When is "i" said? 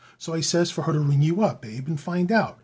0.33-0.41